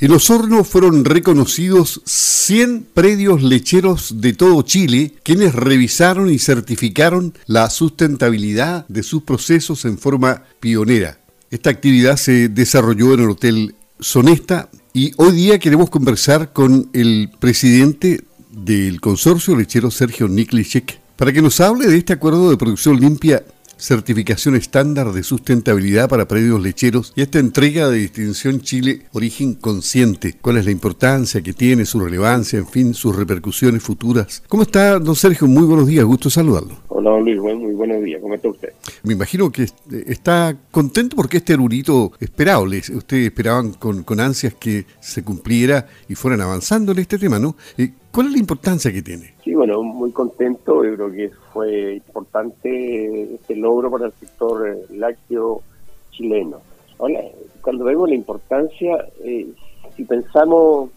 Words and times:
En 0.00 0.12
Osorno 0.12 0.62
fueron 0.62 1.04
reconocidos 1.04 2.02
100 2.04 2.86
predios 2.94 3.42
lecheros 3.42 4.20
de 4.20 4.32
todo 4.32 4.62
Chile, 4.62 5.14
quienes 5.24 5.56
revisaron 5.56 6.30
y 6.30 6.38
certificaron 6.38 7.34
la 7.46 7.68
sustentabilidad 7.68 8.86
de 8.86 9.02
sus 9.02 9.24
procesos 9.24 9.84
en 9.86 9.98
forma 9.98 10.44
pionera. 10.60 11.18
Esta 11.50 11.70
actividad 11.70 12.16
se 12.16 12.48
desarrolló 12.48 13.14
en 13.14 13.20
el 13.20 13.30
Hotel 13.30 13.74
Sonesta 13.98 14.70
y 14.92 15.10
hoy 15.16 15.32
día 15.32 15.58
queremos 15.58 15.90
conversar 15.90 16.52
con 16.52 16.90
el 16.92 17.32
presidente 17.40 18.22
del 18.52 19.00
consorcio 19.00 19.56
lechero 19.56 19.90
Sergio 19.90 20.28
Niklicek 20.28 21.00
para 21.16 21.32
que 21.32 21.42
nos 21.42 21.60
hable 21.60 21.88
de 21.88 21.98
este 21.98 22.12
acuerdo 22.12 22.50
de 22.50 22.56
producción 22.56 23.00
limpia 23.00 23.42
certificación 23.78 24.56
estándar 24.56 25.12
de 25.12 25.22
sustentabilidad 25.22 26.08
para 26.08 26.28
predios 26.28 26.60
lecheros 26.60 27.12
y 27.16 27.22
esta 27.22 27.38
entrega 27.38 27.88
de 27.88 27.98
distinción 27.98 28.60
Chile 28.60 29.02
Origen 29.12 29.54
Consciente. 29.54 30.34
¿Cuál 30.40 30.58
es 30.58 30.64
la 30.64 30.72
importancia 30.72 31.40
que 31.40 31.52
tiene, 31.52 31.86
su 31.86 32.00
relevancia, 32.00 32.58
en 32.58 32.66
fin, 32.66 32.94
sus 32.94 33.16
repercusiones 33.16 33.82
futuras? 33.82 34.42
¿Cómo 34.48 34.64
está, 34.64 34.98
don 34.98 35.14
Sergio? 35.14 35.46
Muy 35.46 35.64
buenos 35.64 35.86
días, 35.86 36.04
gusto 36.04 36.28
saludarlo. 36.28 36.76
Hola, 36.88 37.10
don 37.10 37.24
Luis, 37.24 37.38
muy 37.40 37.74
buenos 37.74 38.02
días. 38.02 38.20
¿Cómo 38.20 38.34
está 38.34 38.48
usted? 38.48 38.72
Me 39.04 39.14
imagino 39.14 39.50
que 39.50 39.66
está 40.06 40.56
contento 40.70 41.16
porque 41.16 41.38
este 41.38 41.54
era 41.54 41.62
un 41.62 41.72
hito 41.72 42.12
esperable. 42.20 42.78
Ustedes 42.78 43.26
esperaban 43.26 43.72
con, 43.72 44.02
con 44.02 44.20
ansias 44.20 44.54
que 44.54 44.86
se 45.00 45.22
cumpliera 45.22 45.86
y 46.08 46.14
fueran 46.14 46.40
avanzando 46.40 46.92
en 46.92 46.98
este 46.98 47.18
tema, 47.18 47.38
¿no? 47.38 47.56
Eh, 47.76 47.92
¿Cuál 48.10 48.28
es 48.28 48.32
la 48.32 48.38
importancia 48.38 48.92
que 48.92 49.02
tiene? 49.02 49.34
Sí, 49.44 49.54
bueno, 49.54 49.80
contento. 50.18 50.84
Yo 50.84 50.96
creo 50.96 51.12
que 51.12 51.30
fue 51.52 51.94
importante 51.94 53.34
este 53.34 53.54
logro 53.54 53.88
para 53.88 54.06
el 54.06 54.12
sector 54.14 54.68
eh, 54.68 54.96
lácteo 54.96 55.62
chileno. 56.10 56.60
Ahora, 56.98 57.20
cuando 57.62 57.84
vemos 57.84 58.08
la 58.08 58.16
importancia, 58.16 59.06
eh, 59.22 59.46
si 59.94 60.02
pensamos 60.04 60.90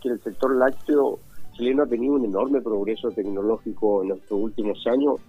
que 0.00 0.08
el 0.08 0.20
sector 0.22 0.56
lácteo 0.56 1.18
chileno 1.52 1.82
ha 1.82 1.86
tenido 1.86 2.14
un 2.14 2.24
enorme 2.24 2.62
progreso 2.62 3.10
tecnológico 3.10 4.02
en 4.02 4.12
estos 4.12 4.40
últimos 4.40 4.82
años, 4.86 5.20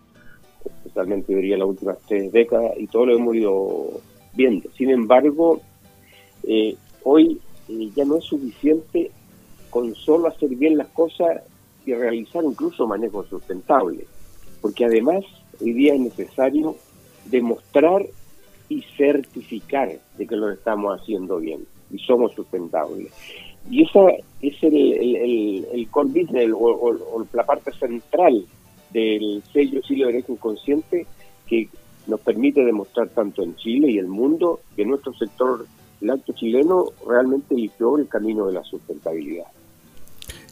especialmente 0.63 1.35
diría 1.35 1.57
las 1.57 1.67
últimas 1.67 1.97
tres 2.07 2.31
décadas, 2.31 2.71
y 2.77 2.88
todo 2.88 3.07
lo 3.07 3.17
hemos 3.17 3.35
ido 3.35 3.89
viendo. 4.33 4.69
Sin 4.77 4.91
embargo, 4.91 5.59
eh, 6.43 6.77
hoy 7.03 7.41
ya 7.67 8.05
no 8.05 8.15
es 8.15 8.23
suficiente 8.23 9.11
con 9.69 9.93
solo 9.93 10.29
hacer 10.29 10.49
bien 10.55 10.77
las 10.77 10.88
cosas 10.88 11.41
y 11.86 11.94
realizar 11.94 12.44
incluso 12.44 12.88
manejo 12.88 13.23
sustentable. 13.25 14.05
Porque 14.61 14.86
además 14.86 15.23
hoy 15.61 15.73
día 15.73 15.94
es 15.94 16.00
necesario 16.00 16.75
demostrar 17.25 18.05
y 18.69 18.81
certificar 18.97 20.00
de 20.17 20.28
que 20.28 20.36
lo 20.36 20.52
estamos 20.52 21.00
haciendo 21.00 21.38
bien 21.38 21.66
y 21.91 22.00
somos 22.00 22.33
sustentables. 22.33 23.11
Y 23.69 23.83
esa 23.83 24.09
es 24.41 24.63
el, 24.63 24.75
el, 24.75 25.67
el, 25.72 25.89
core 25.89 26.09
business 26.09 26.52
o, 26.53 27.25
la 27.33 27.45
parte 27.45 27.72
central 27.72 28.45
del 28.91 29.44
sello 29.52 29.81
Chile 29.81 30.11
de 30.11 30.23
Inconsciente 30.28 31.06
que 31.47 31.67
nos 32.08 32.19
permite 32.22 32.63
demostrar 32.63 33.09
tanto 33.09 33.41
en 33.44 33.56
Chile 33.56 33.91
y 33.91 33.97
el 33.97 34.08
mundo 34.08 34.59
que 34.75 34.86
nuestro 34.86 35.13
sector 35.13 35.66
lácteo 36.02 36.36
chileno 36.36 36.86
realmente 37.08 37.56
eligió 37.56 37.97
el 37.97 38.08
camino 38.08 38.45
de 38.47 38.53
la 38.53 38.63
sustentabilidad. 38.63 39.47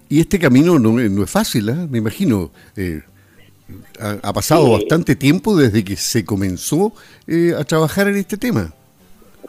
Y 0.09 0.19
este 0.19 0.39
camino 0.39 0.77
no, 0.79 0.99
es 0.99 1.31
fácil, 1.31 1.69
¿eh? 1.69 1.87
me 1.89 1.97
imagino. 1.97 2.51
Eh, 2.75 3.01
ha, 3.99 4.33
pasado 4.33 4.71
bastante 4.71 5.15
tiempo 5.15 5.55
desde 5.55 5.83
que 5.83 5.95
se 5.95 6.25
comenzó 6.25 6.93
eh, 7.27 7.53
a 7.57 7.63
trabajar 7.63 8.07
en 8.07 8.17
este 8.17 8.37
tema. 8.37 8.73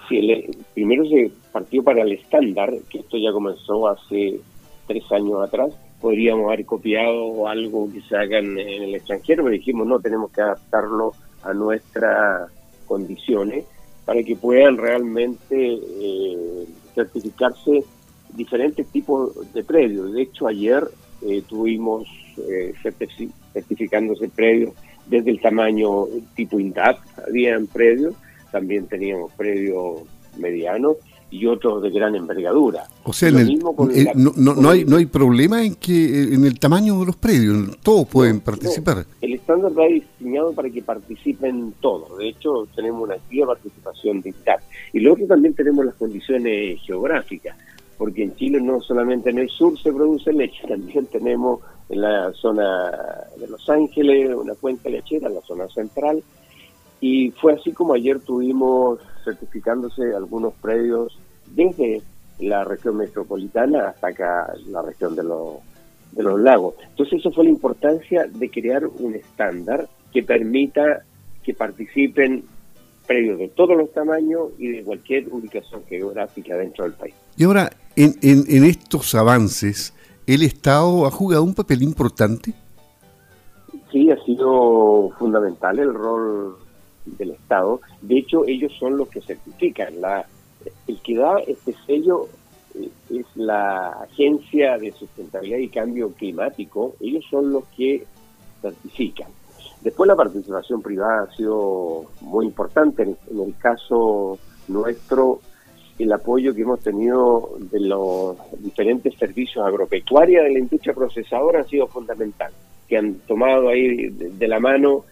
Sí, 0.08 0.48
primero 0.72 1.04
se 1.06 1.30
partió 1.52 1.82
para 1.82 2.02
el 2.02 2.12
estándar, 2.12 2.72
que 2.88 2.98
esto 2.98 3.16
ya 3.18 3.32
comenzó 3.32 3.88
hace 3.88 4.40
tres 4.86 5.04
años 5.12 5.42
atrás. 5.42 5.70
Podríamos 6.00 6.46
haber 6.46 6.64
copiado 6.64 7.48
algo 7.48 7.90
que 7.92 8.00
se 8.02 8.16
haga 8.16 8.38
en, 8.38 8.58
el 8.58 8.94
extranjero, 8.94 9.44
pero 9.44 9.54
dijimos 9.54 9.86
no, 9.86 10.00
tenemos 10.00 10.30
que 10.30 10.42
adaptarlo 10.42 11.12
a 11.42 11.52
nuestras 11.52 12.50
condiciones 12.86 13.64
para 14.04 14.22
que 14.22 14.36
puedan 14.36 14.76
realmente 14.76 15.78
certificarse 16.94 17.84
diferentes 18.36 18.86
tipos 18.88 19.52
de 19.52 19.64
predios. 19.64 20.12
De 20.12 20.22
hecho, 20.22 20.46
ayer 20.46 20.84
eh, 21.22 21.42
tuvimos 21.48 22.06
eh, 22.48 22.74
certificándose 23.52 24.28
predios 24.28 24.74
desde 25.06 25.30
el 25.30 25.40
tamaño 25.40 26.06
tipo 26.34 26.58
INDAP, 26.58 26.98
habían 27.28 27.66
predios, 27.66 28.14
también 28.50 28.86
teníamos 28.86 29.32
predios 29.32 30.02
medianos 30.38 30.96
y 31.30 31.46
otros 31.46 31.82
de 31.82 31.90
gran 31.90 32.14
envergadura. 32.14 32.86
O 33.02 33.12
sea, 33.12 33.30
no, 33.30 34.70
hay, 34.70 34.84
no 34.84 34.96
hay 34.96 35.06
problema 35.06 35.64
en 35.64 35.74
que 35.74 36.32
en 36.32 36.44
el 36.44 36.60
tamaño 36.60 37.00
de 37.00 37.06
los 37.06 37.16
predios, 37.16 37.76
todos 37.82 38.06
pueden 38.06 38.40
participar. 38.40 39.04
el 39.20 39.34
estándar 39.34 39.72
va 39.76 39.86
diseñado 39.86 40.52
para 40.52 40.70
que 40.70 40.80
participen 40.80 41.74
todos. 41.80 42.18
De 42.18 42.28
hecho, 42.28 42.68
tenemos 42.76 43.02
una 43.02 43.14
activa 43.16 43.48
participación 43.48 44.20
de 44.20 44.30
INDAP. 44.30 44.60
Y 44.92 45.00
luego 45.00 45.26
también 45.26 45.54
tenemos 45.54 45.84
las 45.84 45.94
condiciones 45.96 46.80
geográficas 46.82 47.56
porque 48.04 48.22
en 48.22 48.36
Chile 48.36 48.60
no 48.60 48.82
solamente 48.82 49.30
en 49.30 49.38
el 49.38 49.48
sur 49.48 49.80
se 49.80 49.90
produce 49.90 50.30
leche, 50.30 50.60
también 50.68 51.06
tenemos 51.06 51.60
en 51.88 52.02
la 52.02 52.30
zona 52.34 52.90
de 53.40 53.48
Los 53.48 53.66
Ángeles 53.70 54.30
una 54.36 54.54
cuenca 54.56 54.90
lechera, 54.90 55.28
en 55.28 55.36
la 55.36 55.40
zona 55.40 55.66
central, 55.68 56.22
y 57.00 57.30
fue 57.30 57.54
así 57.54 57.72
como 57.72 57.94
ayer 57.94 58.20
tuvimos 58.20 58.98
certificándose 59.24 60.14
algunos 60.14 60.52
predios 60.60 61.18
desde 61.46 62.02
la 62.40 62.62
región 62.64 62.98
metropolitana 62.98 63.88
hasta 63.88 64.08
acá 64.08 64.52
la 64.68 64.82
región 64.82 65.16
de 65.16 65.22
los, 65.22 65.54
de 66.12 66.24
los 66.24 66.38
lagos. 66.38 66.74
Entonces 66.90 67.20
eso 67.20 67.32
fue 67.32 67.44
la 67.44 67.50
importancia 67.50 68.26
de 68.26 68.50
crear 68.50 68.84
un 68.86 69.14
estándar 69.14 69.88
que 70.12 70.22
permita 70.22 71.04
que 71.42 71.54
participen 71.54 72.44
predios 73.06 73.38
de 73.38 73.48
todos 73.48 73.78
los 73.78 73.90
tamaños 73.92 74.50
y 74.58 74.68
de 74.68 74.82
cualquier 74.82 75.26
ubicación 75.28 75.82
geográfica 75.86 76.54
dentro 76.54 76.84
del 76.84 76.92
país. 76.92 77.14
Y 77.36 77.44
ahora, 77.44 77.70
en, 77.96 78.16
en, 78.22 78.64
estos 78.64 79.14
avances, 79.14 79.94
¿el 80.26 80.42
Estado 80.42 81.06
ha 81.06 81.10
jugado 81.10 81.42
un 81.42 81.54
papel 81.54 81.82
importante? 81.82 82.54
Sí, 83.90 84.10
ha 84.10 84.22
sido 84.24 85.10
fundamental 85.18 85.78
el 85.78 85.94
rol 85.94 86.56
del 87.04 87.32
Estado. 87.32 87.80
De 88.02 88.18
hecho, 88.18 88.44
ellos 88.46 88.72
son 88.78 88.96
los 88.96 89.08
que 89.08 89.20
certifican. 89.20 90.00
La, 90.00 90.26
el 90.86 91.00
que 91.00 91.16
da 91.16 91.38
este 91.46 91.74
sello 91.86 92.28
eh, 92.74 92.90
es 93.10 93.26
la 93.34 93.88
Agencia 93.90 94.78
de 94.78 94.92
Sustentabilidad 94.92 95.58
y 95.58 95.68
Cambio 95.68 96.12
Climático. 96.12 96.96
Ellos 97.00 97.24
son 97.30 97.52
los 97.52 97.64
que 97.76 98.04
certifican. 98.60 99.28
Después 99.82 100.08
la 100.08 100.16
participación 100.16 100.80
privada 100.80 101.24
ha 101.24 101.36
sido 101.36 102.06
muy 102.22 102.46
importante. 102.46 103.02
En, 103.02 103.18
el 103.38 103.54
caso 103.58 104.38
nuestro, 104.68 105.40
el 105.98 106.12
apoyo 106.12 106.54
que 106.54 106.62
hemos 106.62 106.80
tenido 106.80 107.56
de 107.58 107.80
los 107.80 108.36
diferentes 108.58 109.14
servicios 109.16 109.64
agropecuarios 109.64 110.44
de 110.44 110.52
la 110.52 110.58
industria 110.58 110.94
procesadora 110.94 111.60
ha 111.60 111.64
sido 111.64 111.86
fundamental, 111.86 112.52
que 112.88 112.96
han 112.96 113.14
tomado 113.26 113.68
ahí 113.68 114.08
de, 114.08 114.48
la 114.48 114.58
mano 114.58 115.04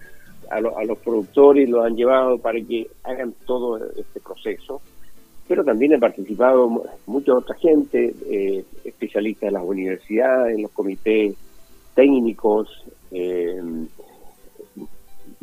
a, 0.50 0.60
los 0.60 0.98
productores 0.98 1.68
y 1.68 1.70
los 1.70 1.84
han 1.84 1.96
llevado 1.96 2.38
para 2.38 2.60
que 2.60 2.88
hagan 3.04 3.34
todo 3.46 3.78
este 3.96 4.20
proceso. 4.20 4.80
Pero 5.48 5.64
también 5.64 5.94
ha 5.94 5.98
participado 5.98 6.84
mucha 7.06 7.34
otra 7.34 7.56
gente, 7.56 8.14
eh, 8.26 8.64
especialistas 8.84 9.48
de 9.48 9.52
las 9.52 9.64
universidades, 9.64 10.56
en 10.56 10.62
los 10.62 10.70
comités 10.72 11.34
técnicos, 11.94 12.84
eh, 13.10 13.60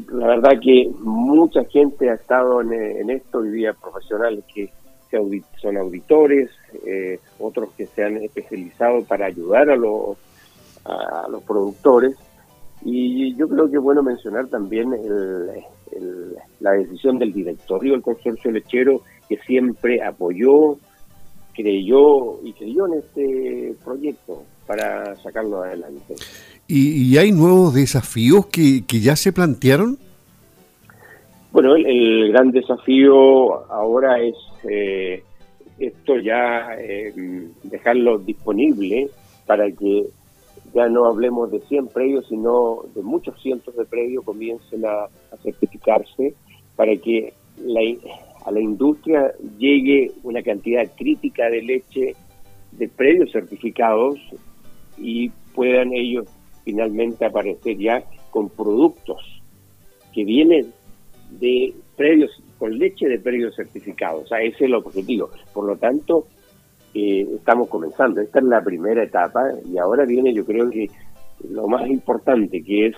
la 0.08 0.28
verdad 0.28 0.60
que 0.62 0.90
mucha 1.00 1.64
gente 1.66 2.10
ha 2.10 2.16
estado 2.16 2.62
en, 2.62 3.10
esto, 3.10 3.40
hoy 3.40 3.50
día 3.52 3.74
profesionales 3.74 4.44
que 4.54 4.72
son 5.62 5.78
auditores, 5.78 6.50
eh, 6.86 7.20
otros 7.40 7.70
que 7.78 7.86
se 7.86 8.04
han 8.04 8.18
especializado 8.18 9.04
para 9.04 9.26
ayudar 9.26 9.70
a 9.70 9.76
los, 9.76 10.18
a 10.86 11.28
los 11.30 11.44
productores. 11.44 12.16
Y 12.84 13.36
yo 13.36 13.48
creo 13.48 13.70
que 13.70 13.78
es 13.78 13.84
bueno 13.84 14.02
mencionar 14.02 14.48
también 14.48 14.90
la 16.60 16.72
decisión 16.72 17.20
del 17.20 17.34
directorio 17.34 17.94
del 17.94 18.02
consorcio 18.02 18.52
lechero 18.52 19.02
que 19.28 19.38
siempre 19.46 20.02
apoyó, 20.04 20.78
creyó 21.54 22.42
y 22.44 22.54
creyó 22.54 22.88
en 22.88 22.94
este 23.00 23.76
proyecto 23.84 24.44
para 24.66 25.16
sacarlo 25.18 25.64
adelante. 25.64 26.16
¿Y, 26.68 27.18
hay 27.18 27.32
nuevos 27.32 27.74
desafíos 27.74 28.46
que, 28.46 28.84
ya 28.88 29.16
se 29.16 29.34
plantearon? 29.34 29.98
Bueno, 31.52 31.76
el, 31.76 32.32
gran 32.32 32.52
desafío 32.52 33.72
ahora 33.72 34.20
es 34.20 34.36
eh, 34.70 35.24
esto 35.80 36.18
ya 36.20 36.76
eh, 36.78 37.12
dejarlo 37.64 38.20
disponible 38.20 39.10
para 39.48 39.72
que 39.72 40.06
ya 40.76 40.88
no 40.88 41.06
hablemos 41.06 41.50
de 41.50 41.60
100 41.62 41.88
predios, 41.88 42.28
sino 42.28 42.84
de 42.94 43.02
muchos 43.02 43.42
cientos 43.42 43.76
de 43.76 43.86
predios 43.86 44.24
comiencen 44.24 44.86
a, 44.86 45.08
certificarse 45.42 46.36
para 46.76 46.96
que 46.98 47.34
a 48.46 48.52
la 48.52 48.60
industria 48.60 49.34
llegue 49.58 50.12
una 50.24 50.44
cantidad 50.44 50.84
crítica 50.96 51.50
de 51.50 51.62
leche 51.64 52.16
de 52.74 52.88
predios 52.88 53.32
certificados 53.32 54.20
y 54.98 55.30
puedan 55.56 55.94
ellos 55.94 56.28
finalmente 56.64 57.26
aparecer 57.26 57.78
ya 57.78 58.04
con 58.30 58.50
productos 58.50 59.42
que 60.14 60.24
vienen 60.24 60.74
de 61.32 61.74
predios, 61.96 62.32
con 62.58 62.78
leche 62.78 63.08
de 63.08 63.20
predios 63.20 63.56
certificados. 63.56 64.32
O 64.32 64.36
ese 64.36 64.48
es 64.48 64.62
el 64.62 64.76
objetivo. 64.76 65.30
Por 65.54 65.66
lo 65.66 65.76
tanto, 65.78 66.28
eh, 66.94 67.28
estamos 67.36 67.70
comenzando. 67.70 68.22
Esta 68.22 68.40
es 68.40 68.46
la 68.46 68.62
primera 68.62 69.04
etapa 69.04 69.44
y 69.72 69.78
ahora 69.78 70.06
viene 70.06 70.34
yo 70.34 70.46
creo 70.46 70.70
que 70.70 70.90
lo 71.50 71.68
más 71.68 71.88
importante 71.88 72.64
que 72.64 72.88
es 72.88 72.96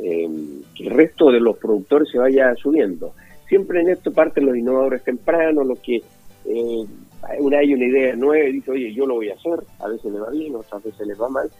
eh, 0.00 0.28
que 0.74 0.84
el 0.84 0.90
resto 0.90 1.30
de 1.30 1.40
los 1.40 1.56
productores 1.58 2.08
se 2.10 2.18
vaya 2.18 2.54
subiendo. 2.54 3.14
Siempre 3.48 3.80
en 3.80 3.90
esto 3.90 4.12
parten 4.12 4.46
los 4.46 4.56
innovadores 4.56 5.02
tempranos, 5.04 5.66
los 5.66 5.78
que 5.80 5.96
eh, 5.96 6.86
una 7.38 7.58
hay 7.58 7.74
una 7.74 7.84
idea 7.84 8.16
nueva 8.16 8.48
y 8.48 8.52
dice, 8.52 8.70
oye, 8.70 8.92
yo 8.94 9.06
lo 9.06 9.16
voy 9.16 9.30
a 9.30 9.34
hacer, 9.34 9.64
a 9.78 9.88
veces 9.88 10.12
le 10.12 10.18
va 10.18 10.30
bien, 10.30 10.54
otras 10.54 10.82
veces 10.82 11.06
le 11.06 11.14
va 11.14 11.28
mal, 11.28 11.50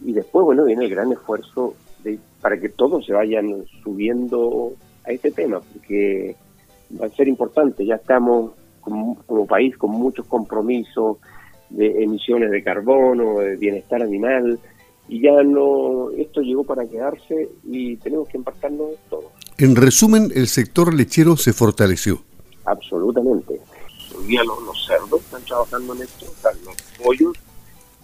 y 0.00 0.12
después, 0.12 0.44
bueno, 0.44 0.64
viene 0.64 0.84
el 0.84 0.90
gran 0.90 1.12
esfuerzo 1.12 1.74
de, 2.02 2.18
para 2.40 2.58
que 2.58 2.68
todos 2.70 3.06
se 3.06 3.12
vayan 3.12 3.64
subiendo 3.82 4.72
a 5.04 5.12
este 5.12 5.30
tema, 5.30 5.60
porque 5.60 6.36
va 7.00 7.06
a 7.06 7.10
ser 7.10 7.28
importante, 7.28 7.84
ya 7.84 7.96
estamos 7.96 8.52
como, 8.80 9.16
como 9.26 9.46
país 9.46 9.76
con 9.76 9.90
muchos 9.92 10.26
compromisos 10.26 11.18
de 11.70 12.02
emisiones 12.02 12.50
de 12.50 12.62
carbono, 12.62 13.40
de 13.40 13.56
bienestar 13.56 14.02
animal, 14.02 14.58
y 15.08 15.20
ya 15.20 15.42
no, 15.42 16.10
esto 16.10 16.40
llegó 16.40 16.64
para 16.64 16.86
quedarse 16.86 17.48
y 17.64 17.96
tenemos 17.96 18.28
que 18.28 18.38
embarcarnos 18.38 18.90
todo. 19.10 19.30
En 19.58 19.76
resumen, 19.76 20.30
el 20.34 20.48
sector 20.48 20.94
lechero 20.94 21.36
se 21.36 21.52
fortaleció. 21.52 22.22
Absolutamente. 22.64 23.60
Hoy 24.16 24.26
día 24.26 24.42
los, 24.44 24.86
cerdos 24.86 25.20
están 25.20 25.42
trabajando 25.44 25.94
en 25.94 26.02
esto, 26.02 26.26
están 26.26 26.54
los 26.64 26.76
pollos 27.02 27.32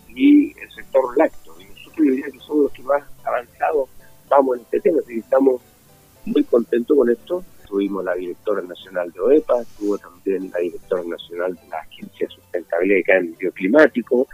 y 0.09 0.51
el 0.59 0.71
sector 0.75 1.17
lácteo. 1.17 1.55
Y 1.61 1.65
nosotros 1.65 1.97
yo 1.97 2.05
diría 2.05 2.27
que 2.27 2.39
somos 2.41 2.63
los 2.65 2.73
que 2.73 2.83
más 2.83 3.03
avanzados 3.25 3.89
vamos 4.29 4.57
en 4.57 4.63
este 4.65 4.81
tema, 4.81 4.99
que 5.07 5.19
estamos 5.19 5.63
muy 6.49 6.63
contentos 6.63 6.97
con 6.97 7.11
esto. 7.11 7.45
Tuvimos 7.67 8.05
la 8.05 8.15
directora 8.15 8.63
nacional 8.63 9.11
de 9.13 9.21
OEPA, 9.21 9.61
estuvo 9.61 9.99
también 9.99 10.51
la 10.51 10.59
directora 10.61 11.03
nacional 11.05 11.55
de 11.55 11.69
la 11.69 11.79
Agencia 11.79 12.27
de 12.27 12.35
Sustentabilidad 12.35 12.99
y 12.99 13.03
Cambio 13.03 13.53
Climático, 13.53 14.27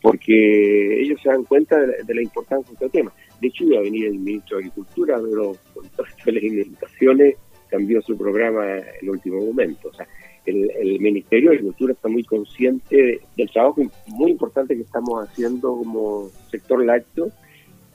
porque 0.00 1.02
ellos 1.02 1.20
se 1.22 1.28
dan 1.28 1.44
cuenta 1.44 1.78
de 1.78 2.14
la, 2.14 2.22
importancia 2.22 2.68
de 2.68 2.86
este 2.86 2.98
tema. 2.98 3.12
De 3.40 3.48
hecho, 3.48 3.64
iba 3.64 3.78
a 3.78 3.82
venir 3.82 4.06
el 4.06 4.18
ministro 4.18 4.56
de 4.56 4.64
Agricultura, 4.64 5.20
pero 5.22 5.56
con 5.74 5.88
todas 5.90 6.10
las 6.24 6.42
limitaciones 6.42 7.36
cambió 7.68 8.00
su 8.00 8.16
programa 8.16 8.78
en 8.78 8.84
el 9.02 9.10
último 9.10 9.44
momento. 9.44 9.88
O 9.88 9.94
sea, 9.94 10.06
el, 10.46 11.00
Ministerio 11.00 11.50
de 11.50 11.56
Agricultura 11.56 11.92
está 11.92 12.08
muy 12.08 12.24
consciente 12.24 13.20
del 13.36 13.50
trabajo 13.50 13.82
muy 14.06 14.30
importante 14.30 14.74
que 14.74 14.82
estamos 14.82 15.28
haciendo 15.28 15.76
como 15.76 16.30
sector 16.50 16.84
lácteo 16.84 17.30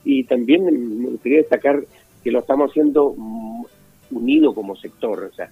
y 0.04 0.24
también 0.26 0.64
me 1.02 1.10
gustaría 1.10 1.40
destacar 1.40 1.84
que 2.24 2.32
lo 2.32 2.40
estamos 2.40 2.72
haciendo 2.72 3.16
unido 4.12 4.54
como 4.54 4.76
sector, 4.76 5.30
o 5.32 5.34
sea, 5.34 5.52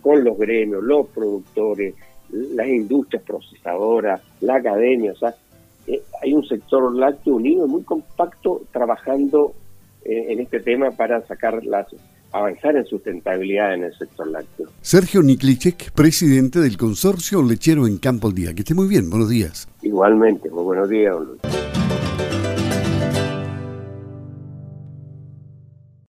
con 0.00 0.24
los 0.24 0.38
gremios, 0.38 0.82
los 0.82 1.08
productores, 1.08 1.94
las 2.30 2.68
industrias 2.68 3.22
procesadoras, 3.24 4.20
la 4.40 4.56
academia, 4.56 5.12
o 5.12 5.16
sea, 5.16 5.34
eh, 5.86 6.02
hay 6.22 6.32
un 6.32 6.44
sector 6.46 6.94
lácteo 6.94 7.34
unido, 7.34 7.66
muy 7.66 7.82
compacto, 7.82 8.62
trabajando 8.72 9.54
eh, 10.04 10.26
en 10.28 10.40
este 10.40 10.60
tema 10.60 10.90
para 10.92 11.26
sacar 11.26 11.64
las 11.64 11.88
avanzar 12.32 12.76
en 12.76 12.86
sustentabilidad 12.86 13.74
en 13.74 13.84
el 13.84 13.94
sector 13.96 14.28
lácteo. 14.28 14.68
Sergio 14.80 15.22
Niklicek, 15.22 15.90
presidente 15.92 16.60
del 16.60 16.76
consorcio 16.76 17.42
lechero 17.42 17.86
en 17.86 17.98
Campo 17.98 18.28
al 18.28 18.34
Día. 18.34 18.54
Que 18.54 18.60
esté 18.60 18.74
muy 18.74 18.86
bien, 18.86 19.10
buenos 19.10 19.28
días. 19.28 19.68
Igualmente, 19.82 20.48
muy 20.50 20.62
buenos 20.62 20.88
días, 20.88 21.12
don 21.12 21.26
Luis. 21.26 21.40